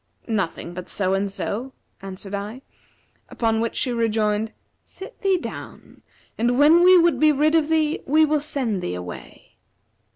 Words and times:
'Nothing 0.27 0.73
but 0.73 0.89
so 0.89 1.13
and 1.13 1.29
so,' 1.29 1.73
answered 2.01 2.33
I; 2.33 2.63
upon 3.29 3.61
which 3.61 3.75
she 3.75 3.91
rejoined, 3.93 4.51
'Sit 4.83 5.21
thee 5.21 5.37
down; 5.37 6.01
and 6.39 6.57
when 6.57 6.83
we 6.83 6.97
would 6.97 7.19
be 7.19 7.31
rid 7.31 7.53
of 7.53 7.69
thee, 7.69 8.01
we 8.07 8.25
will 8.25 8.41
send 8.41 8.81
thee 8.81 8.95
away.' 8.95 9.57